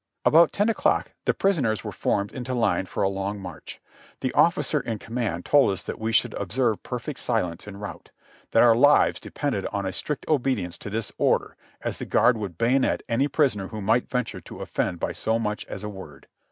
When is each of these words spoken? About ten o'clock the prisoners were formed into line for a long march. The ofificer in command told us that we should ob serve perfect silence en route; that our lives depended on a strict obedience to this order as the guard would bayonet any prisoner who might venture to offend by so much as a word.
About 0.25 0.51
ten 0.51 0.67
o'clock 0.67 1.11
the 1.25 1.33
prisoners 1.35 1.83
were 1.83 1.91
formed 1.91 2.31
into 2.31 2.55
line 2.55 2.87
for 2.87 3.03
a 3.03 3.07
long 3.07 3.39
march. 3.39 3.79
The 4.21 4.31
ofificer 4.35 4.81
in 4.83 4.97
command 4.97 5.45
told 5.45 5.69
us 5.69 5.83
that 5.83 5.99
we 5.99 6.11
should 6.11 6.33
ob 6.33 6.51
serve 6.51 6.81
perfect 6.81 7.19
silence 7.19 7.67
en 7.67 7.77
route; 7.77 8.09
that 8.49 8.63
our 8.63 8.75
lives 8.75 9.19
depended 9.19 9.67
on 9.67 9.85
a 9.85 9.93
strict 9.93 10.27
obedience 10.27 10.79
to 10.79 10.89
this 10.89 11.11
order 11.19 11.55
as 11.81 11.99
the 11.99 12.05
guard 12.05 12.35
would 12.35 12.57
bayonet 12.57 13.03
any 13.07 13.27
prisoner 13.27 13.67
who 13.67 13.79
might 13.79 14.09
venture 14.09 14.41
to 14.41 14.61
offend 14.61 14.99
by 14.99 15.11
so 15.11 15.37
much 15.37 15.65
as 15.67 15.83
a 15.83 15.87
word. 15.89 16.25